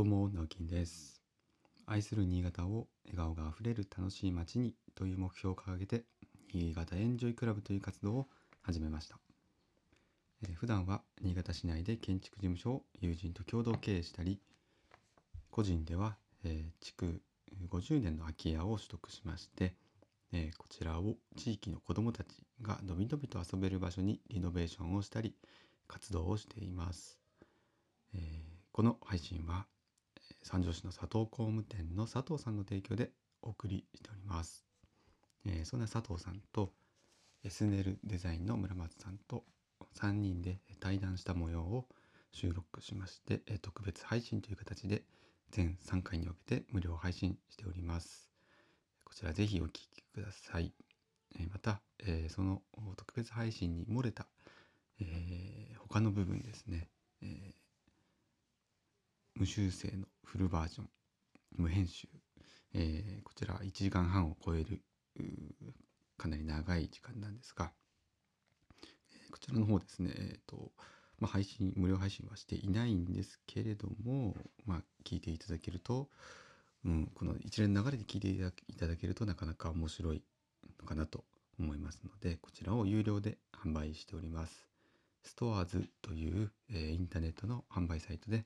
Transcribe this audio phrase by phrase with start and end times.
[0.00, 1.20] どうも、直樹です。
[1.84, 6.04] 愛する新潟を笑顔があふれる楽しい街にという目標を掲げて、
[6.54, 8.26] 新潟エンジョイクラブという活動を
[8.62, 9.18] 始めました。
[10.44, 14.40] えー普段は新潟市内で建築事務所を友人と共同経営したり、
[15.50, 17.20] 個人では、えー築
[17.68, 19.74] 50年の空き家を取得しまして、
[20.32, 22.28] えーこちらを地域の子どもたち
[22.62, 25.34] がのびのびと遊べる場所にリノベーションをしたり、
[25.86, 27.18] 活動をしています。
[28.14, 28.18] え
[28.72, 29.66] この配信は、
[30.42, 33.10] 三条市の佐藤工務店の佐藤さんの提供で
[33.42, 34.64] お送りしております。
[35.46, 36.72] えーそんな佐藤さんと
[37.44, 39.44] SNL デザインの村松さんと
[39.94, 41.86] 3人で対談した模様を
[42.32, 45.02] 収録しまして、え特別配信という形で
[45.50, 48.30] 全3回に分けて無料配信しております。
[49.04, 50.72] こちらぜひお聞きください。
[51.38, 52.62] えまた、えその
[52.96, 54.26] 特別配信に漏れた、
[55.00, 56.88] え他の部分ですね、
[57.22, 57.54] え
[59.34, 60.88] 無修正のフルバージョン
[61.56, 62.06] 無編集、
[62.72, 64.80] えーこちら1時間半を超える
[66.16, 67.72] かなり長い時間なんですが、
[69.12, 70.70] えーこちらの方ですね、えーと
[71.18, 76.08] まあ、配信無料配信はしていないんですけれども、まあ、聞いていただけると、
[76.84, 78.28] うん、この一連の流れで聞いて
[78.68, 80.22] いただけるとなかなか面白い
[80.78, 81.24] のかなと
[81.58, 84.68] 思いますのでこちらを有料で販売しております。
[85.24, 88.44] ストアーズという、えーインターネットの販売サイトで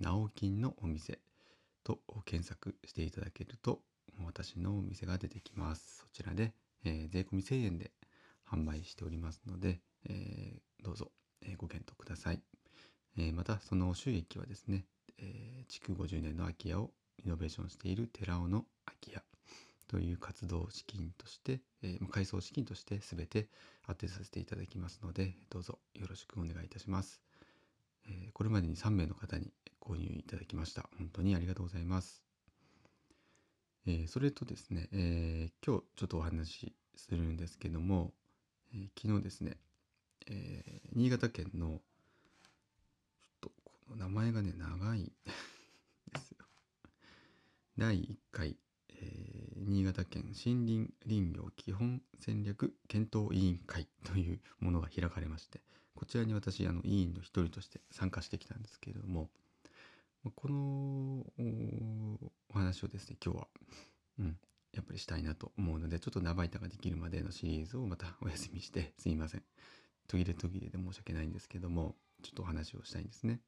[0.00, 1.18] 直金のお店
[1.84, 3.80] と検索していただけると
[4.24, 5.98] 私のお店が出てきます。
[6.02, 6.52] そちらで、
[6.84, 7.90] えー税込み1000円で
[8.48, 11.10] 販売しておりますので、えーどうぞ、
[11.42, 12.42] えご検討ください。
[13.18, 14.86] えまたその収益はですね、
[15.18, 16.90] え築50年の空き家を
[17.22, 19.22] リノベーションしている寺尾の空き家
[19.88, 23.48] という活動資金として、えー改装資金として全て
[23.86, 27.29] 当てさせていただきますのでどうぞよろしくお願いいたします。
[28.06, 30.88] えこれまでに3名の方に購入いただきました。
[30.98, 32.22] 本当にありがとうございます。
[33.86, 38.12] えそれとですね、え今日ちょっとお話しするんですけども、
[38.74, 39.56] え昨日ですね、
[40.26, 45.12] え新潟県の、ちょっとこの名前がね、長いんで
[46.20, 46.44] すよ。
[47.78, 48.56] 第1回、
[48.90, 49.29] え
[49.66, 55.60] 新潟県森林林業基本戦略検討委員会というものが開かれまして
[55.94, 59.28] こちらに私あの委員の一人として参加してきたんですけれども
[60.34, 61.24] この
[62.48, 63.46] お話をですね今日は、
[64.18, 64.36] うん、
[64.72, 69.42] やっぱりしたいなと思うのでちょっと長板ができるまでのシリーズをまたお休みしてすいません
[70.08, 73.40] 途切れ途切れで申し訳ないんですけどもちょっとお話をしたいんですね。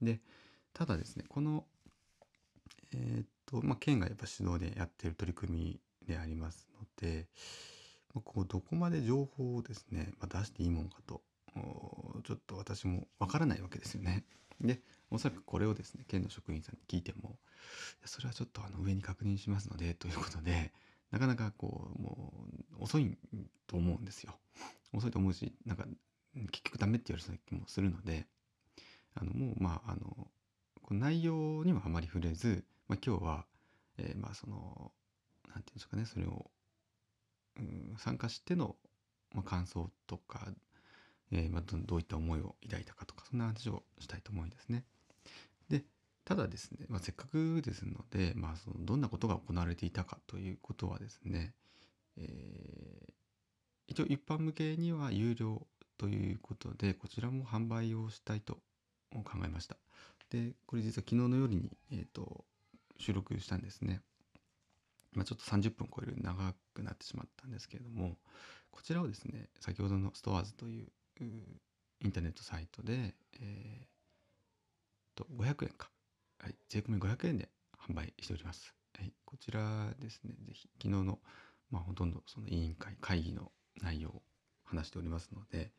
[0.00, 0.20] で
[0.72, 1.64] ただですねこの
[2.94, 7.28] えーっと、まあ、県がやっぱ主導でやってる取り組みでありますので、
[8.14, 11.22] まあこうどこまで情報をですね、まあ、出していいもんかと、
[12.24, 14.24] ちょっと私もわからないわけですよね。
[14.60, 14.80] で、
[15.10, 17.38] おそらくこれをですね、県の職員さんに聞いても、
[18.04, 20.72] それはちょっとあの上に確認しますので、ということで、
[21.10, 22.32] なかなかこう、も
[22.80, 23.18] う遅い
[23.66, 24.34] と思うんですよ。
[24.94, 25.84] 遅いと思うし、なんか
[26.50, 28.26] 結局ダメって言われた気もするので、
[29.14, 30.28] あの、もうまあ、あ、の
[30.90, 33.46] 内容にはあまり触れず、まあ、今日は、
[33.96, 34.92] えーまあその
[35.54, 36.50] なんていうんですかねそれを、
[37.58, 38.76] うん、参加しての、
[39.34, 40.46] まあ、感想とか、
[41.30, 44.84] えーまあ、どどういった思いを抱いたかとかそんな話をしたいと思うんですね。
[45.70, 45.84] で
[46.26, 51.54] ただですね、まあ、せっかくですので、まあ、そのどんなことが行われていたかということはですね、
[52.18, 53.12] えー
[53.88, 55.66] 一応一般向けには有料
[55.98, 58.58] ということでこちらも販売をしたいと
[59.10, 59.76] 考えました。
[60.30, 62.44] でこれ実は昨日の夜に、えー、と
[63.02, 64.00] 収録したんですね。
[65.12, 68.16] まあ、ちょっと30分超える長くなってしまったんですけれども
[68.70, 70.86] こちらをですね先ほどのストアーズという
[71.20, 73.92] インターネットサイトで、えー
[75.14, 75.90] と500円か、
[76.38, 77.48] はい、税込み500円で
[77.88, 78.74] 販売しております。
[78.98, 81.18] はい、こちらですねぜひ昨日の、
[81.70, 83.50] まあ、ほとんどその委員会会議の
[83.82, 84.22] 内容を
[84.64, 85.72] 話しておりますので、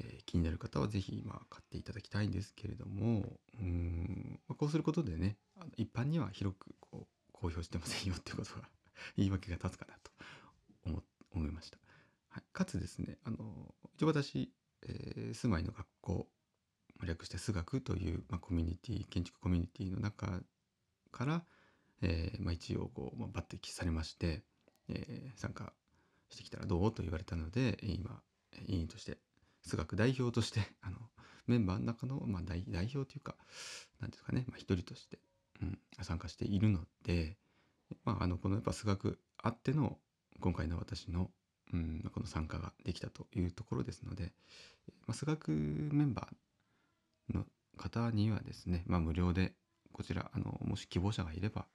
[0.00, 3.24] えー気になる方はぜひ今買っていただきたいんですけれども
[3.60, 8.68] うん、まあこうすることでねあの一般には広くこう公表してませんよっていうことが
[9.16, 10.10] 言い訳が立つかなと
[10.84, 11.78] 思思いました。
[12.28, 14.52] はい、かつですねあの一応私、
[14.82, 16.28] えー住まいの学校
[17.04, 20.42] 略して数学という、まあ、コミュニティ建築コミュニティの中
[21.12, 21.46] から、
[22.02, 24.42] えーまあ、一応こう、まあ、抜擢されまして、
[24.88, 25.72] えー参加
[26.30, 28.22] してきたらどうと言われたので今
[28.66, 29.18] 委員として
[29.68, 30.98] 数学代表として あの
[31.46, 33.36] メンバーの中の、まあ、代代表というか
[34.00, 35.18] 何ですかね、まあ、一人として、
[35.62, 37.38] うん、参加しているので、
[38.04, 39.98] まあ、あのこのやっぱ数学あっての
[40.40, 41.30] 今回の私の、
[41.72, 44.32] うん、この参加ができたというところですので、
[45.06, 49.54] まあ、数学メンバーの方にはですね、まあ、無料で
[49.92, 51.66] こちらあのもし希望者がいれば、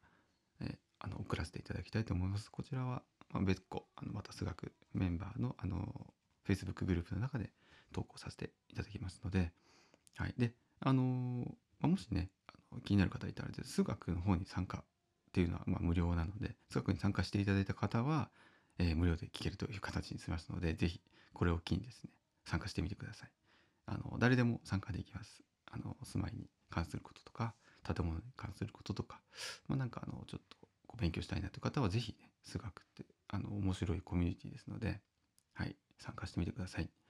[0.62, 2.50] え、あの送らせていただきたいと思います。
[2.50, 6.14] こちらは、まあ、別個あのまた数学メンバーのあの
[6.48, 7.52] Facebook グループの中で
[7.94, 9.52] 投稿させていただきますので、
[10.18, 11.46] はい、であの
[11.80, 14.84] まあ、もしねあの気になる方いたら数学の方に参加っ
[15.34, 18.30] ていうのはま無料なので数学に参加していただいた方は、
[18.80, 21.02] えー、無料で聞けるという形にしますので是非
[21.34, 22.12] これを機にですね
[22.46, 23.30] 参加してみてください。
[23.86, 25.42] あの誰でも参加できます。
[25.72, 27.54] あの住まいに関することとか
[27.84, 29.20] 建物に関することとか、
[29.68, 30.58] まあ、なんかあのちょっと
[30.88, 35.02] こう勉強したいなという方は是非ね数学ってあの面白いコミュニティですので
[35.54, 37.03] はい参加してみてください。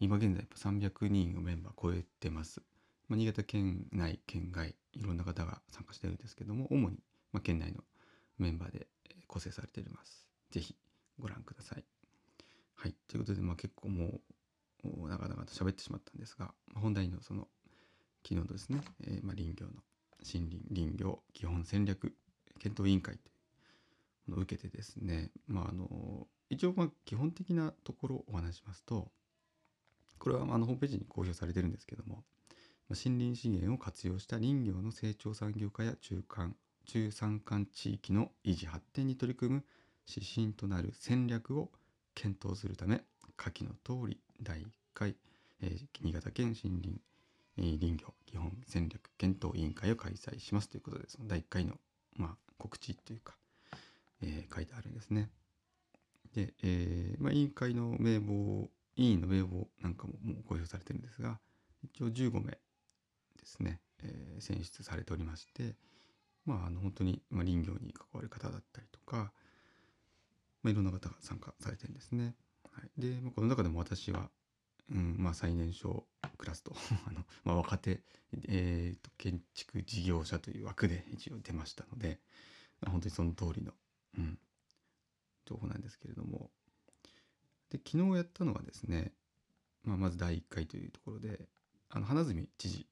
[0.00, 2.62] 今現在300人をメンバー超えてます。
[3.08, 6.96] まあ、新潟県内、県外、いろんな方が参加してるんですけども、主に、
[7.32, 7.84] まあ、県内の
[8.38, 8.86] メンバーで
[9.26, 10.26] 構成されています。
[10.50, 10.74] ぜひ
[11.18, 11.84] ご覧ください。
[12.76, 12.94] はい。
[13.08, 14.20] ということで、まあ、結構も
[14.84, 17.46] う、長々と喋ってしまったんですが、ま、本題のその、
[18.22, 19.72] 昨日のですね、えー、まあ、林業の
[20.24, 22.14] 森林林業基本戦略
[22.58, 23.32] 検討委員会とい
[24.28, 29.10] うものを受けてですね、まあ、あの一応まあ基本的なところをお話しますと
[30.20, 32.22] これはあのホームページに公表されてるんですけども
[32.90, 39.64] 森林資源を活用した林業の成長産業化や中間中山間地域の維持発展に取り組む
[40.06, 41.70] 指針となる戦略を
[42.14, 43.02] 検討するため
[43.36, 45.16] 下記の通り第1回、
[45.62, 47.00] えー、新潟県森林、
[47.56, 51.74] えー、林業基本戦略検討委員会を開催しますということでその第1回の、
[52.16, 53.36] まあ、告知というか、
[54.20, 55.30] えー、書いてあるんですね。
[56.34, 61.38] で、えまあ、委員会の名簿委員の名簿なんかももう公表されてるんですが
[61.82, 62.58] 一応15名で
[63.44, 65.76] すね、えー、選出されておりまして
[66.44, 69.32] まああの本当に、まあ、林業に関わる方だったりとか、
[70.62, 72.34] まあ、いろんな方が参加されてるんですね。
[72.72, 74.30] はい、で、まあ、この中でも私は、
[74.90, 76.06] うんまあ、最年少
[76.38, 76.74] クラスと
[77.06, 78.02] あの、まあ、若手、
[78.48, 82.20] えーと、建築事業者という枠で一応出ましたので、
[82.86, 83.72] あ、本当にその通りの、
[84.18, 84.38] うん、
[85.44, 86.50] 情報なんですけれども
[87.70, 89.12] で昨日やったのはですね、
[89.84, 91.48] まあ、まず第1回というところで
[91.88, 92.86] あの花角知事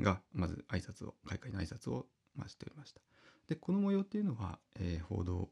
[0.00, 2.06] がまず挨拶を開会の挨拶を
[2.36, 3.00] ましておりました。
[3.48, 5.50] でこの模様っていうのは、えー、報道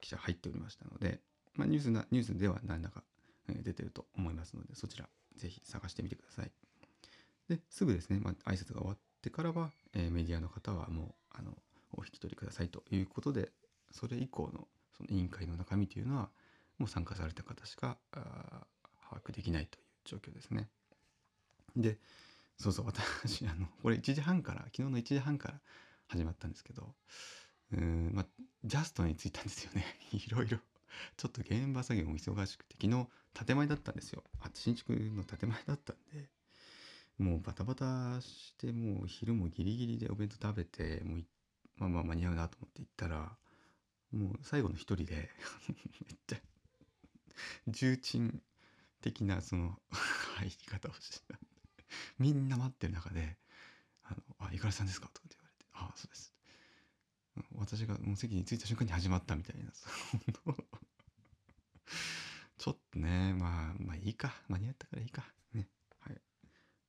[0.00, 1.20] 記者入っておりましたので、
[1.54, 3.02] まあ、ニュースなニュースでは何らか、
[3.48, 6.50] え、出てると思いますのでそちらぜひ探してみてください。
[7.48, 11.52] ですぐですね、まあ、挨拶が終わってからは、えー、メディアの方はもうあの
[11.92, 13.50] お引き取りくださいということで
[13.90, 16.28] それ以降のその委員会の中身というのは
[16.78, 20.68] もう参加された方しか把握できないという状況ですね。
[21.76, 21.98] で
[22.56, 25.60] そうそう私あのこれ1時半から昨日の1時半から
[26.08, 26.94] 始まったんですけど
[27.72, 28.26] うんまあ
[28.64, 29.84] ジャストに着いたんですよね。
[30.12, 30.58] いろいろ。
[31.16, 33.06] ちょっと現場作業も忙しくて昨日
[33.46, 34.24] 建前だったんですよ。
[34.40, 36.28] あ新築の建前だったんで
[37.18, 41.24] もうバタバタしてもう昼もギリギリでお弁当食べてもう
[41.76, 43.36] まあまあ間に合うなと思って行ったら
[44.12, 45.30] もう最後の一人で
[46.08, 46.36] めっちゃ
[47.70, 48.42] 重鎮
[49.00, 49.80] 的なその
[50.36, 51.34] 入り方をして
[52.18, 53.38] みんな待ってる中で
[54.04, 56.34] 「あのあ五十嵐さんですか?」とかって言われて「ああそうです」
[57.54, 59.70] 私がもう席に着いた瞬間に始まったみたいな
[62.58, 64.34] ちょっとねまあまあいいか。
[64.48, 65.32] 間に合ったからいいか。
[65.54, 65.68] ね。
[66.00, 66.20] はい。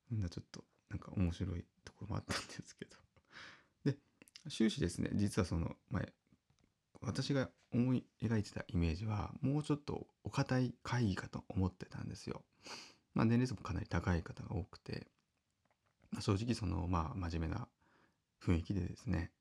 [0.07, 2.97] そんなちょっとなんか面白いところもあったんですけど。
[3.85, 3.97] で
[4.49, 6.11] 終始ですね実はその前
[7.01, 12.43] 私が思い描いてたイメージはもうちょっとお堅い会議かと思ってたんですよ。
[13.15, 15.07] まあ、年齢層もかなり高い方が多くて、
[16.11, 17.67] まあ、正直そのまあ真面目な
[18.45, 19.31] 雰囲気でですね、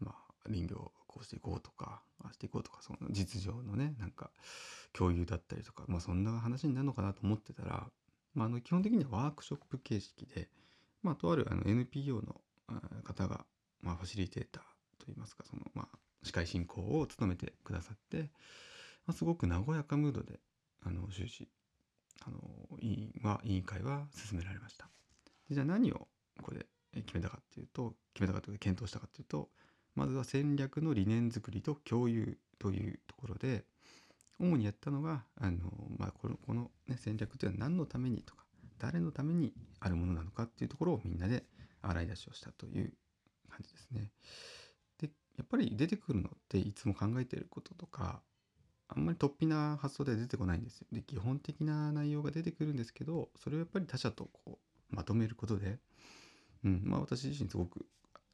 [0.00, 0.14] まあ、
[0.46, 2.00] 林業をこうしていこうとか
[2.32, 4.30] していこうとかその実情のねなんか
[4.94, 7.86] 共有だったりとか、まあ、そんな話になるのかなと思ってたら、
[8.34, 10.48] まあ、あの基本的にはワークショップ形式で、
[11.02, 12.40] まあ、とあるあの NPO の
[13.04, 13.44] 方が、
[13.82, 18.30] まあ、ファシリテーターといいますかそのまあ司会進行を務めてくださって、
[19.06, 20.40] まあ、すごく和やかムードで
[20.84, 21.48] あの終始
[22.24, 22.38] あの
[22.80, 24.88] 委員は委員会は進められました
[25.50, 29.48] じゃあ何をここで決めたかっていうと決めたかというか検討したかっていうと
[29.94, 33.64] まずは戦略の理念づくりと共有というところで
[34.38, 35.58] 主にやったのがあの、
[35.98, 38.44] まあ、このこの、ね、戦略というのは何のためにとか
[38.78, 41.44] 誰のためにあるものなのかっていうところをみんなで
[41.82, 42.92] 洗い出しをしたという
[43.48, 44.10] 感じですね。
[44.98, 48.22] でやっぱり出てくるのっていつも考えていることとか
[48.96, 50.86] あんまり突飛な発想では出てこないんですよ。
[50.92, 54.58] で基本的な内容が出てくるんですけどそれをやっぱり他者とこ
[54.90, 55.78] うまとめることで、
[56.64, 57.86] うんまあ、私自身すごく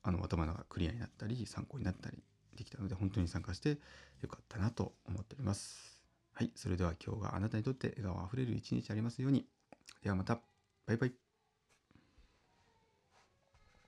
[0.03, 2.19] あの頭がクリアになったり参考になったり
[2.57, 3.79] できたので本当に参加して
[4.23, 6.03] よかったなと思っております。
[6.35, 9.47] はい、それでは今日があなたにとって笑顔あふれる一日ありますように。
[10.03, 10.41] ではまた。
[10.87, 11.28] バイバイ。